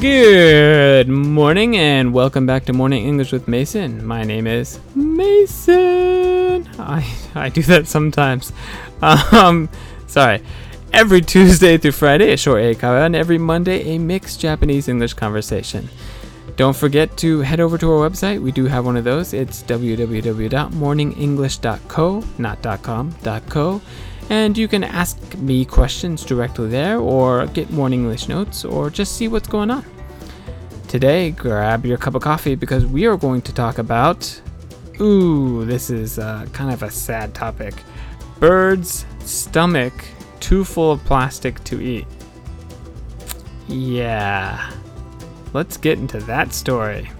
[0.00, 4.06] Good morning and welcome back to Morning English with Mason.
[4.06, 6.68] My name is Mason.
[6.78, 8.52] I I do that sometimes.
[9.02, 9.68] Um,
[10.06, 10.40] sorry.
[10.92, 15.88] Every Tuesday through Friday, a short eikaiwa, and every Monday, a mixed Japanese English conversation.
[16.54, 18.40] Don't forget to head over to our website.
[18.40, 19.34] We do have one of those.
[19.34, 23.16] It's www.morningenglish.co, not .com,
[23.48, 23.80] .co.
[24.30, 29.16] And you can ask me questions directly there, or get morning English notes, or just
[29.16, 29.84] see what's going on.
[30.86, 34.40] Today, grab your cup of coffee because we are going to talk about.
[35.00, 37.74] Ooh, this is uh, kind of a sad topic.
[38.38, 39.92] Bird's stomach
[40.40, 42.06] too full of plastic to eat.
[43.66, 44.72] Yeah.
[45.52, 47.10] Let's get into that story.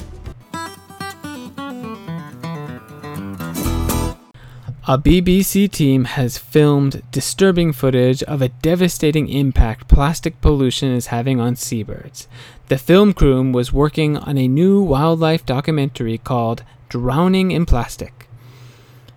[4.91, 11.39] A BBC team has filmed disturbing footage of a devastating impact plastic pollution is having
[11.39, 12.27] on seabirds.
[12.69, 18.31] The film crew was working on a new wildlife documentary called Drowning in Plastic.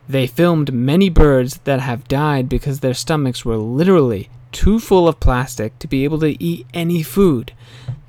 [0.10, 5.22] They filmed many birds that have died because their stomachs were literally too full of
[5.22, 7.54] plastic to be able to eat any food.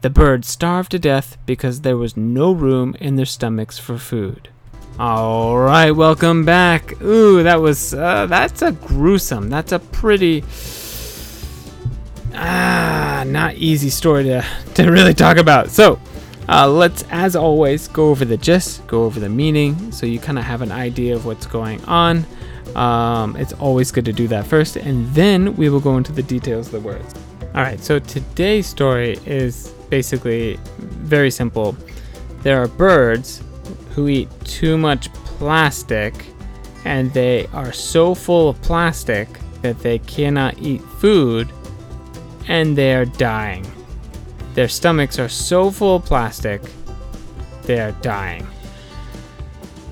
[0.00, 4.48] The birds starved to death because there was no room in their stomachs for food.
[4.98, 7.00] All right, welcome back.
[7.00, 9.48] Ooh, that was uh, that's a gruesome.
[9.48, 10.44] That's a pretty
[12.34, 15.70] ah not easy story to to really talk about.
[15.70, 15.98] So,
[16.46, 20.38] uh, let's as always go over the gist, go over the meaning, so you kind
[20.38, 22.26] of have an idea of what's going on.
[22.76, 26.22] Um, it's always good to do that first, and then we will go into the
[26.22, 27.14] details of the words.
[27.54, 31.76] All right, so today's story is basically very simple.
[32.42, 33.42] There are birds
[33.94, 36.26] who eat too much plastic
[36.84, 39.28] and they are so full of plastic
[39.62, 41.52] that they cannot eat food
[42.48, 43.66] and they are dying.
[44.54, 46.60] Their stomachs are so full of plastic,
[47.62, 48.46] they are dying.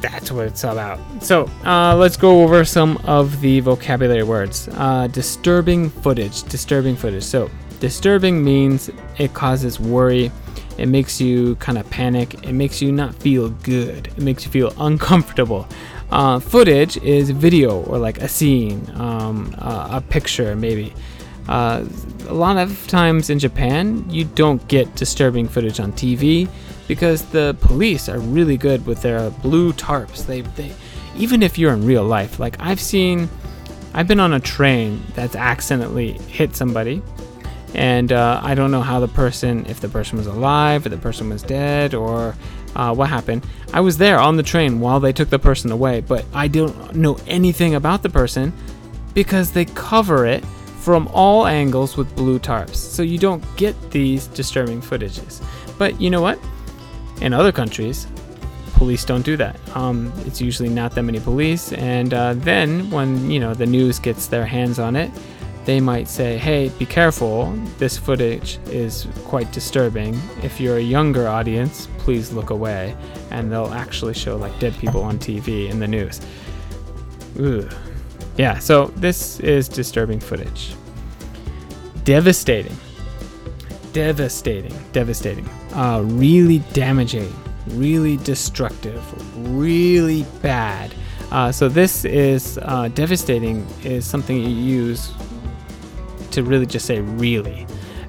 [0.01, 0.99] That's what it's all about.
[1.23, 4.69] So, uh, let's go over some of the vocabulary words.
[4.73, 6.43] Uh, disturbing footage.
[6.45, 7.23] Disturbing footage.
[7.23, 7.51] So,
[7.81, 10.33] disturbing means it causes worry
[10.79, 12.35] it makes you kind of panic.
[12.47, 14.09] It makes you not feel good.
[14.09, 15.69] It makes you feel uncomfortable.
[16.11, 20.93] Uh, footage is video or like a scene, um, uh, a picture maybe.
[21.49, 21.85] Uh,
[22.29, 26.49] a lot of times in Japan, you don't get disturbing footage on TV
[26.89, 30.27] because the police are really good with their blue tarps.
[30.27, 30.73] They, they,
[31.17, 33.29] even if you're in real life, like I've seen,
[33.95, 37.03] I've been on a train that's accidentally hit somebody
[37.75, 40.97] and uh, I don't know how the person, if the person was alive, or the
[40.97, 42.35] person was dead, or
[42.75, 43.47] uh, what happened.
[43.73, 46.95] I was there on the train while they took the person away, but I don't
[46.95, 48.53] know anything about the person
[49.15, 50.45] because they cover it
[50.81, 55.45] from all angles with blue tarps, so you don't get these disturbing footages.
[55.79, 56.39] But you know what?
[57.21, 58.07] In other countries,
[58.75, 59.57] police don't do that.
[59.77, 63.99] Um, it's usually not that many police, and uh, then when you know the news
[63.99, 65.11] gets their hands on it
[65.71, 70.21] they might say, hey, be careful, this footage is quite disturbing.
[70.43, 72.97] If you're a younger audience, please look away.
[73.31, 76.21] And they'll actually show like dead people on TV in the news.
[77.39, 77.69] Ooh.
[78.37, 80.75] Yeah, so this is disturbing footage.
[82.03, 82.77] Devastating.
[83.93, 84.75] Devastating.
[84.91, 85.49] Devastating.
[85.73, 87.33] Uh, really damaging.
[87.69, 89.05] Really destructive.
[89.57, 90.93] Really bad.
[91.31, 95.13] Uh, so this is uh, devastating is something you use
[96.33, 97.67] to really just say really.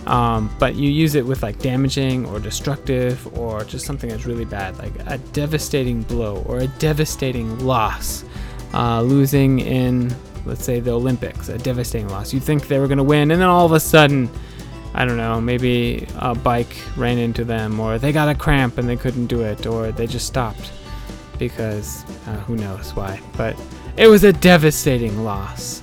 [0.08, 4.46] Um, but you use it with like damaging or destructive or just something that's really
[4.46, 8.26] bad, like a devastating blow or a devastating loss.
[8.74, 10.16] Uh, losing in,
[10.46, 12.34] let's say, the Olympics, a devastating loss.
[12.34, 14.30] You think they were going to win, and then all of a sudden,
[14.94, 18.88] I don't know, maybe a bike ran into them, or they got a cramp and
[18.88, 20.72] they couldn't do it, or they just stopped
[21.38, 23.20] because uh, who knows why.
[23.36, 23.60] But
[23.98, 25.82] it was a devastating loss.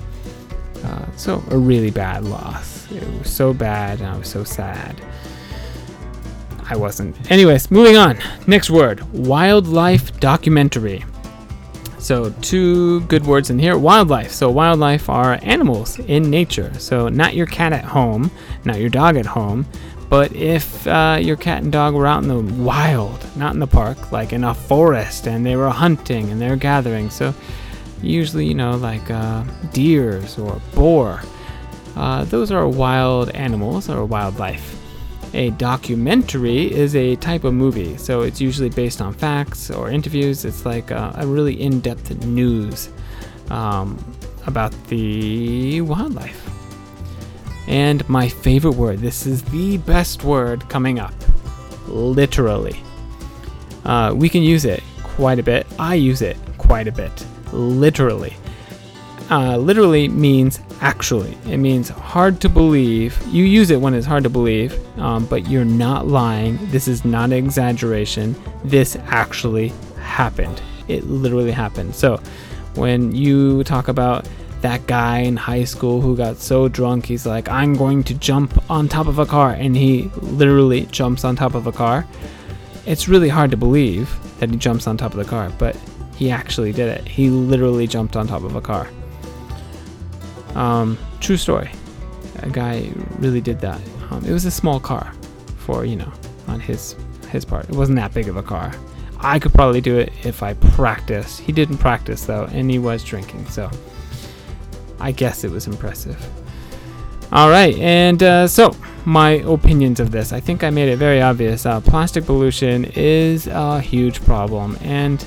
[0.85, 2.91] Uh, so a really bad loss.
[2.91, 5.01] It was so bad, and I was so sad.
[6.71, 7.31] I wasn't.
[7.31, 8.19] Anyways, moving on.
[8.47, 11.05] Next word: wildlife documentary.
[11.99, 13.77] So two good words in here.
[13.77, 14.31] Wildlife.
[14.31, 16.73] So wildlife are animals in nature.
[16.79, 18.31] So not your cat at home,
[18.65, 19.67] not your dog at home,
[20.09, 23.67] but if uh, your cat and dog were out in the wild, not in the
[23.67, 27.11] park, like in a forest, and they were hunting and they were gathering.
[27.11, 27.35] So
[28.03, 31.21] usually, you know, like uh, deers or boar.
[31.97, 34.77] Uh, those are wild animals or wildlife.
[35.35, 40.45] A documentary is a type of movie, so it's usually based on facts or interviews.
[40.45, 42.89] It's like a, a really in depth news
[43.51, 44.03] um,
[44.47, 46.49] about the wildlife.
[47.67, 51.13] And my favorite word this is the best word coming up
[51.87, 52.81] literally.
[53.85, 55.67] Uh, we can use it quite a bit.
[55.79, 58.37] I use it quite a bit, literally.
[59.31, 61.37] Uh, literally means actually.
[61.47, 63.21] It means hard to believe.
[63.27, 66.59] You use it when it's hard to believe, um, but you're not lying.
[66.71, 68.35] This is not an exaggeration.
[68.65, 70.63] This actually happened.
[70.89, 71.95] It literally happened.
[71.95, 72.21] So
[72.75, 74.27] when you talk about
[74.63, 78.59] that guy in high school who got so drunk, he's like, I'm going to jump
[78.71, 82.07] on top of a car, and he literally jumps on top of a car.
[82.87, 84.11] It's really hard to believe
[84.41, 85.77] that he jumps on top of the car, but
[86.19, 87.07] he actually did it.
[87.07, 88.89] He literally jumped on top of a car.
[90.57, 91.71] Um, true story.
[92.41, 93.81] A guy really did that.
[94.11, 95.15] Um, it was a small car,
[95.59, 96.13] for you know,
[96.49, 96.97] on his
[97.31, 97.69] his part.
[97.69, 98.75] It wasn't that big of a car.
[99.21, 101.41] I could probably do it if I practiced.
[101.41, 103.71] He didn't practice though, and he was drinking, so
[104.99, 106.21] I guess it was impressive.
[107.31, 108.75] All right, and uh, so
[109.05, 110.33] my opinions of this.
[110.33, 111.65] I think I made it very obvious.
[111.65, 115.25] Uh, plastic pollution is a huge problem, and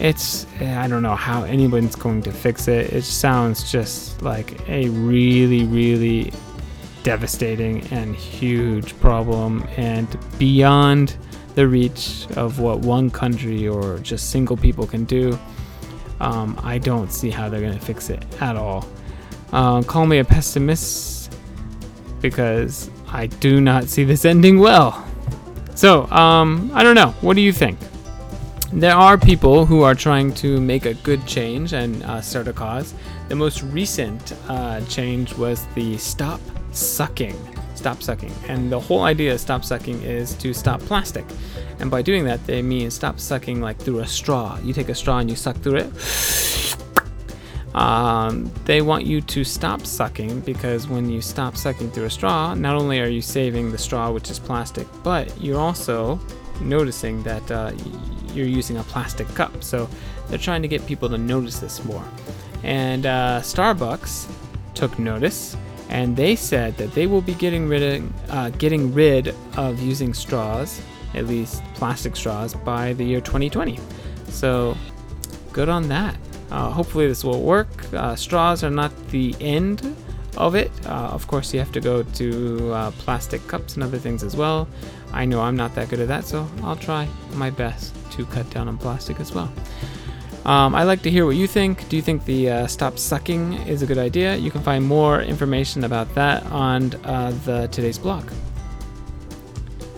[0.00, 2.92] it's I don't know how anyone's going to fix it.
[2.92, 6.32] It sounds just like a really, really
[7.02, 10.08] devastating and huge problem, and
[10.38, 11.16] beyond
[11.54, 15.38] the reach of what one country or just single people can do.
[16.20, 18.86] Um, I don't see how they're going to fix it at all.
[19.52, 21.34] Uh, call me a pessimist
[22.20, 25.06] because I do not see this ending well.
[25.74, 27.10] So, um, I don't know.
[27.20, 27.78] What do you think?
[28.72, 32.52] There are people who are trying to make a good change and uh, start a
[32.52, 32.94] cause.
[33.28, 36.40] The most recent uh, change was the stop
[36.70, 37.36] sucking.
[37.74, 38.32] Stop sucking.
[38.48, 41.24] And the whole idea of stop sucking is to stop plastic.
[41.80, 44.58] And by doing that, they mean stop sucking like through a straw.
[44.62, 45.92] You take a straw and you suck through it
[47.74, 52.54] um, they want you to stop sucking because when you stop sucking through a straw,
[52.54, 56.18] not only are you saving the straw, which is plastic, but you're also
[56.60, 57.72] noticing that uh,
[58.34, 59.62] you're using a plastic cup.
[59.62, 59.88] So
[60.28, 62.04] they're trying to get people to notice this more.
[62.62, 64.30] And uh, Starbucks
[64.74, 65.56] took notice
[65.90, 70.14] and they said that they will be getting rid of, uh, getting rid of using
[70.14, 70.80] straws,
[71.14, 73.78] at least plastic straws, by the year 2020.
[74.28, 74.76] So
[75.52, 76.16] good on that.
[76.50, 77.92] Uh, hopefully, this will work.
[77.92, 79.96] Uh, straws are not the end
[80.36, 80.70] of it.
[80.86, 84.36] Uh, of course, you have to go to uh, plastic cups and other things as
[84.36, 84.68] well.
[85.12, 88.48] I know I'm not that good at that, so I'll try my best to cut
[88.50, 89.52] down on plastic as well.
[90.44, 91.88] Um, I'd like to hear what you think.
[91.88, 94.36] Do you think the uh, stop sucking is a good idea?
[94.36, 98.30] You can find more information about that on uh, the today's blog.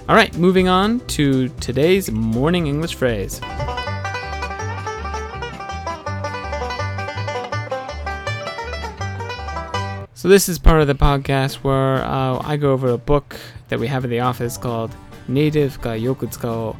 [0.08, 3.40] All right, moving on to today's morning English phrase.
[10.14, 13.36] So this is part of the podcast where uh, I go over a book
[13.68, 14.94] that we have in the office called
[15.28, 16.76] Native ga yoku tsukau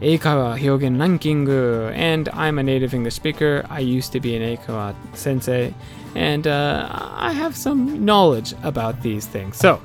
[0.00, 1.92] Eikaiwa Hyogen Rankingu.
[1.94, 3.64] And I'm a native English speaker.
[3.70, 5.74] I used to be an Eikaiwa sensei,
[6.14, 9.56] and uh, I have some knowledge about these things.
[9.56, 9.80] So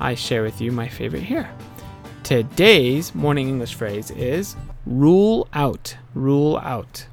[0.00, 1.48] I share with you my favorite here.
[2.22, 5.96] Today's morning English phrase is rule out.
[6.14, 7.06] Rule out.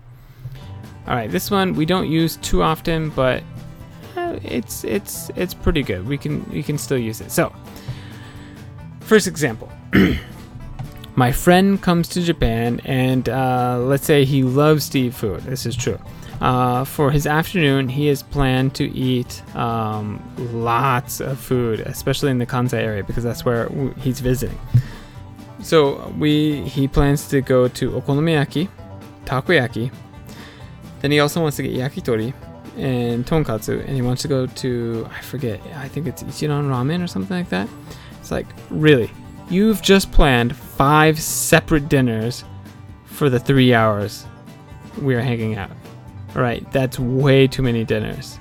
[1.07, 3.43] All right, this one we don't use too often, but
[4.43, 6.07] it's it's it's pretty good.
[6.07, 7.31] We can we can still use it.
[7.31, 7.53] So,
[9.01, 9.71] first example.
[11.17, 15.41] My friend comes to Japan, and uh, let's say he loves to eat food.
[15.41, 15.97] This is true.
[16.39, 20.21] Uh, for his afternoon, he has planned to eat um,
[20.53, 24.59] lots of food, especially in the Kansai area, because that's where he's visiting.
[25.63, 28.69] So we he plans to go to okonomiyaki,
[29.25, 29.91] takoyaki.
[31.01, 32.31] Then he also wants to get yakitori,
[32.77, 35.59] and tonkatsu, and he wants to go to I forget.
[35.77, 37.67] I think it's Ichiran Ramen or something like that.
[38.19, 39.09] It's like really,
[39.49, 42.43] you've just planned five separate dinners
[43.05, 44.25] for the three hours
[45.01, 45.71] we are hanging out.
[46.35, 48.39] All right, that's way too many dinners.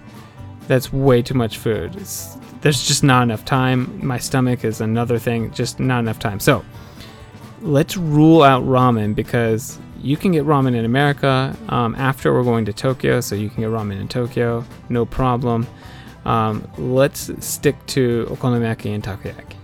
[0.68, 1.96] That's way too much food.
[1.96, 4.04] It's, there's just not enough time.
[4.04, 5.52] My stomach is another thing.
[5.52, 6.40] Just not enough time.
[6.40, 6.64] So
[7.62, 11.56] let's rule out ramen because you can get ramen in America.
[11.68, 15.66] Um, after we're going to Tokyo, so you can get ramen in Tokyo, no problem.
[16.25, 19.55] Um, let's stick to okonomiyaki and takoyaki.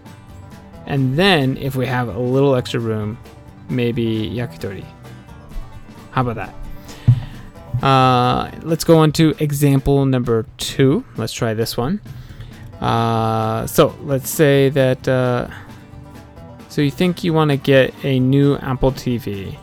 [0.92, 3.16] And then, if we have a little extra room,
[3.70, 4.84] maybe yakitori.
[6.10, 7.82] How about that?
[7.82, 11.02] Uh, let's go on to example number two.
[11.16, 12.02] Let's try this one.
[12.78, 15.08] Uh, so let's say that.
[15.08, 15.48] Uh,
[16.68, 19.56] so you think you want to get a new Apple TV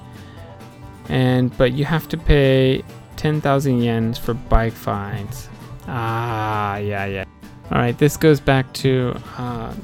[1.09, 2.83] and but you have to pay
[3.17, 5.47] 10,000 yen for bike fines.
[5.87, 7.25] Ah, yeah, yeah.
[7.71, 9.75] All right, this goes back to uh,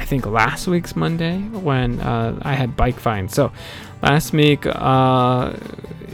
[0.00, 3.34] I think last week's Monday when uh, I had bike fines.
[3.34, 3.52] So
[4.02, 5.52] last week, uh,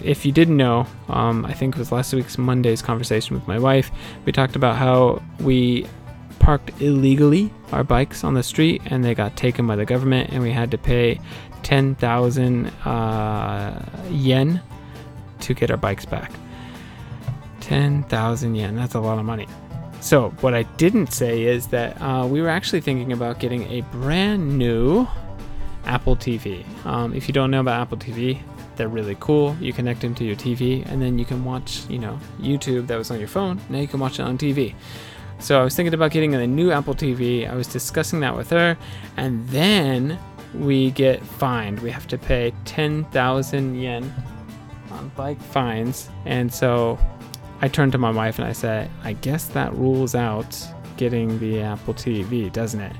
[0.02, 3.60] if you didn't know, um, I think it was last week's Monday's conversation with my
[3.60, 3.92] wife.
[4.24, 5.86] We talked about how we
[6.40, 10.42] parked illegally our bikes on the street and they got taken by the government and
[10.42, 11.20] we had to pay
[11.62, 14.60] 10,000 uh, yen
[15.40, 16.32] to get our bikes back.
[17.60, 19.46] 10,000 yen, that's a lot of money.
[20.06, 23.80] So, what I didn't say is that uh, we were actually thinking about getting a
[23.90, 25.04] brand new
[25.84, 26.64] Apple TV.
[26.86, 28.40] Um, if you don't know about Apple TV,
[28.76, 29.56] they're really cool.
[29.60, 32.96] You connect them to your TV, and then you can watch, you know, YouTube that
[32.96, 33.60] was on your phone.
[33.68, 34.76] Now you can watch it on TV.
[35.40, 37.50] So I was thinking about getting a new Apple TV.
[37.50, 38.78] I was discussing that with her,
[39.16, 40.20] and then
[40.54, 41.80] we get fined.
[41.80, 44.14] We have to pay 10,000 yen
[44.92, 46.96] on bike fines, and so
[47.60, 50.56] I turned to my wife and I said, I guess that rules out
[50.96, 52.96] getting the Apple TV, doesn't it?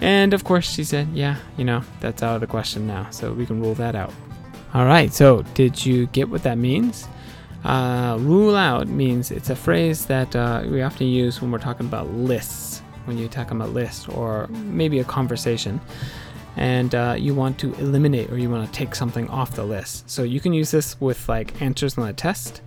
[0.00, 3.32] And of course, she said, Yeah, you know, that's out of the question now, so
[3.32, 4.12] we can rule that out.
[4.74, 7.08] All right, so did you get what that means?
[7.64, 11.86] Uh, rule out means it's a phrase that uh, we often use when we're talking
[11.86, 15.80] about lists, when you're talking about lists or maybe a conversation.
[16.56, 20.08] And uh, you want to eliminate or you want to take something off the list.
[20.10, 22.62] So you can use this with like answers on a test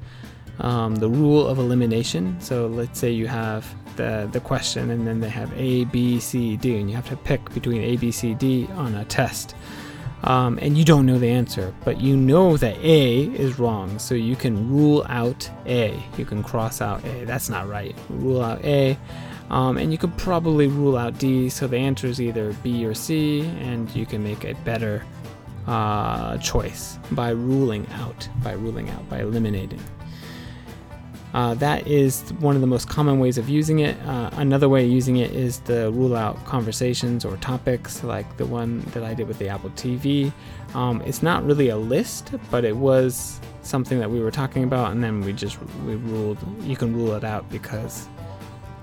[0.61, 2.39] um, the rule of elimination.
[2.39, 3.65] So let's say you have
[3.97, 7.17] the, the question and then they have A, B, C, D, and you have to
[7.17, 9.55] pick between A, B, C, D on a test.
[10.23, 14.13] Um, and you don't know the answer, but you know that A is wrong, so
[14.13, 15.99] you can rule out A.
[16.15, 17.25] You can cross out A.
[17.25, 17.95] That's not right.
[18.09, 18.97] Rule out A.
[19.49, 22.93] Um, and you could probably rule out D, so the answer is either B or
[22.93, 25.03] C, and you can make a better
[25.65, 29.81] uh, choice by ruling out, by ruling out, by eliminating.
[31.33, 33.97] Uh, that is one of the most common ways of using it.
[34.05, 38.45] Uh, another way of using it is to rule out conversations or topics, like the
[38.45, 40.31] one that I did with the Apple TV.
[40.73, 44.91] Um, it's not really a list, but it was something that we were talking about,
[44.91, 48.07] and then we just we ruled you can rule it out because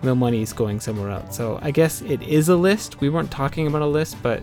[0.03, 1.37] the money is going somewhere else.
[1.37, 3.01] So I guess it is a list.
[3.01, 4.43] We weren't talking about a list, but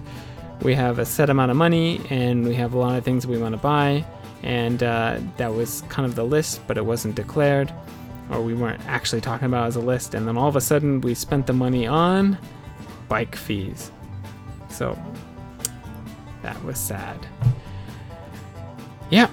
[0.61, 3.37] we have a set amount of money and we have a lot of things we
[3.37, 4.05] want to buy,
[4.43, 7.73] and uh, that was kind of the list, but it wasn't declared
[8.29, 11.01] or we weren't actually talking about as a list, and then all of a sudden
[11.01, 12.37] we spent the money on
[13.07, 13.91] bike fees.
[14.69, 14.97] So
[16.41, 17.25] that was sad.
[19.09, 19.29] Yeah,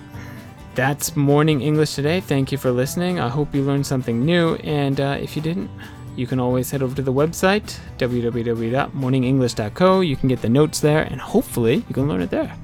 [0.74, 2.20] that's morning English today.
[2.20, 3.20] Thank you for listening.
[3.20, 5.70] I hope you learned something new, and uh, if you didn't,
[6.16, 10.00] you can always head over to the website www.morningenglish.co.
[10.00, 12.54] You can get the notes there, and hopefully you can learn it there.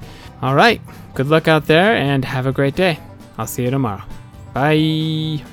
[0.41, 0.81] All right,
[1.15, 2.99] good luck out there, and have a great day.
[3.37, 4.03] I'll see you tomorrow.
[4.53, 5.43] Bye.